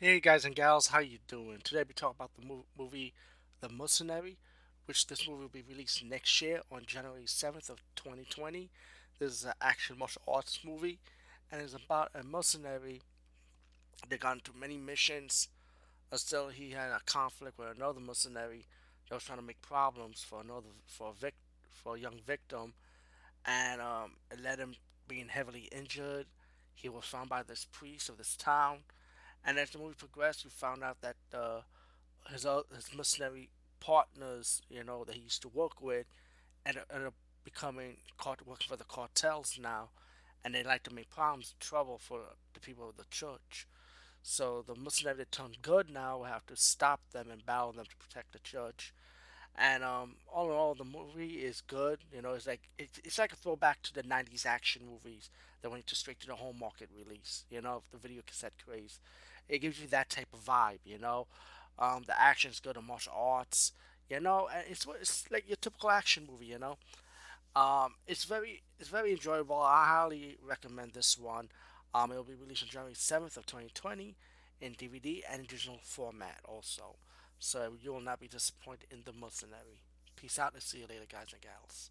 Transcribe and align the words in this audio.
Hey 0.00 0.20
guys 0.20 0.44
and 0.44 0.54
gals, 0.54 0.86
how 0.86 1.00
you 1.00 1.18
doing? 1.26 1.58
Today 1.64 1.82
we 1.82 1.92
talk 1.92 2.14
about 2.14 2.30
the 2.36 2.46
movie 2.78 3.14
The 3.60 3.68
Mercenary, 3.68 4.36
which 4.84 5.08
this 5.08 5.26
movie 5.26 5.42
will 5.42 5.48
be 5.48 5.64
released 5.68 6.04
next 6.04 6.40
year 6.40 6.60
on 6.70 6.84
January 6.86 7.26
7th 7.26 7.68
of 7.68 7.82
2020. 7.96 8.70
This 9.18 9.32
is 9.32 9.44
an 9.44 9.54
action 9.60 9.98
martial 9.98 10.22
arts 10.28 10.60
movie 10.64 11.00
and 11.50 11.60
it's 11.60 11.74
about 11.74 12.12
a 12.14 12.22
mercenary 12.22 13.02
that 14.08 14.20
got 14.20 14.34
into 14.34 14.52
many 14.56 14.76
missions 14.76 15.48
until 16.12 16.46
he 16.50 16.70
had 16.70 16.92
a 16.92 17.00
conflict 17.04 17.58
with 17.58 17.76
another 17.76 17.98
mercenary 17.98 18.66
that 19.08 19.16
was 19.16 19.24
trying 19.24 19.40
to 19.40 19.44
make 19.44 19.60
problems 19.62 20.22
for 20.22 20.40
another 20.40 20.68
for 20.86 21.08
a 21.10 21.12
vic- 21.12 21.34
for 21.82 21.96
a 21.96 21.98
young 21.98 22.20
victim 22.24 22.72
and 23.44 23.80
um, 23.80 24.12
it 24.30 24.40
led 24.40 24.60
him 24.60 24.74
being 25.08 25.26
heavily 25.26 25.68
injured. 25.72 26.26
He 26.76 26.88
was 26.88 27.04
found 27.04 27.28
by 27.28 27.42
this 27.42 27.66
priest 27.72 28.08
of 28.08 28.16
this 28.18 28.36
town 28.36 28.78
and 29.48 29.58
as 29.58 29.70
the 29.70 29.78
movie 29.78 29.94
progressed, 29.96 30.44
we 30.44 30.50
found 30.50 30.84
out 30.84 30.98
that 31.00 31.16
uh, 31.32 31.60
his 32.30 32.44
uh, 32.44 32.60
his 32.74 32.94
mercenary 32.94 33.48
partners, 33.80 34.60
you 34.68 34.84
know, 34.84 35.04
that 35.04 35.14
he 35.14 35.22
used 35.22 35.40
to 35.42 35.48
work 35.48 35.80
with, 35.80 36.04
ended, 36.66 36.82
ended 36.92 37.08
up 37.08 37.14
becoming 37.44 37.96
caught 38.18 38.46
working 38.46 38.68
for 38.68 38.76
the 38.76 38.84
cartels 38.84 39.58
now, 39.58 39.88
and 40.44 40.54
they 40.54 40.62
like 40.62 40.82
to 40.82 40.94
make 40.94 41.08
problems, 41.08 41.54
trouble 41.60 41.98
for 41.98 42.20
the 42.52 42.60
people 42.60 42.90
of 42.90 42.98
the 42.98 43.06
church. 43.10 43.66
So 44.22 44.62
the 44.66 44.74
mercenary 44.74 45.16
that 45.16 45.32
turned 45.32 45.62
good 45.62 45.88
now 45.90 46.18
will 46.18 46.24
have 46.26 46.44
to 46.48 46.56
stop 46.56 47.00
them 47.12 47.30
and 47.30 47.46
battle 47.46 47.72
them 47.72 47.86
to 47.86 47.96
protect 47.96 48.32
the 48.32 48.40
church. 48.40 48.92
And 49.56 49.82
um, 49.82 50.16
all 50.32 50.46
in 50.50 50.56
all, 50.56 50.74
the 50.74 50.84
movie 50.84 51.36
is 51.44 51.62
good. 51.62 52.00
You 52.14 52.22
know, 52.22 52.34
it's 52.34 52.46
like 52.46 52.68
it's, 52.78 52.98
it's 53.02 53.18
like 53.18 53.32
a 53.32 53.36
throwback 53.36 53.82
to 53.84 53.94
the 53.94 54.02
'90s 54.02 54.46
action 54.46 54.82
movies 54.86 55.30
that 55.62 55.70
went 55.70 55.86
to 55.88 55.96
straight 55.96 56.20
to 56.20 56.26
the 56.26 56.36
home 56.36 56.58
market 56.60 56.90
release. 56.96 57.44
You 57.50 57.62
know, 57.62 57.82
the 57.90 57.98
video 57.98 58.22
cassette 58.26 58.52
craze. 58.64 59.00
It 59.48 59.60
gives 59.60 59.80
you 59.80 59.88
that 59.88 60.10
type 60.10 60.28
of 60.32 60.44
vibe. 60.44 60.80
You 60.84 60.98
know, 60.98 61.26
um, 61.78 62.04
the 62.06 62.20
action's 62.20 62.60
good, 62.60 62.76
the 62.76 62.82
martial 62.82 63.12
arts. 63.16 63.72
You 64.10 64.20
know, 64.20 64.48
and 64.54 64.64
it's 64.68 64.86
it's 65.00 65.30
like 65.30 65.46
your 65.48 65.56
typical 65.56 65.90
action 65.90 66.26
movie. 66.30 66.46
You 66.46 66.58
know, 66.58 66.78
um, 67.56 67.94
it's 68.06 68.24
very 68.24 68.62
it's 68.78 68.88
very 68.88 69.12
enjoyable. 69.12 69.56
I 69.56 69.86
highly 69.86 70.36
recommend 70.46 70.92
this 70.92 71.18
one. 71.18 71.48
Um, 71.94 72.12
it 72.12 72.16
will 72.16 72.24
be 72.24 72.34
released 72.34 72.62
on 72.62 72.68
January 72.68 72.94
seventh 72.94 73.36
of 73.36 73.46
twenty 73.46 73.70
twenty 73.74 74.16
in 74.60 74.74
DVD 74.74 75.22
and 75.30 75.46
digital 75.46 75.78
format 75.82 76.40
also. 76.44 76.96
So 77.38 77.72
you 77.80 77.92
will 77.92 78.00
not 78.00 78.20
be 78.20 78.28
disappointed 78.28 78.86
in 78.90 79.02
the 79.04 79.12
mercenary. 79.12 79.82
Peace 80.16 80.38
out 80.38 80.54
and 80.54 80.62
see 80.62 80.78
you 80.78 80.86
later, 80.88 81.04
guys 81.10 81.28
and 81.32 81.42
gals. 81.42 81.90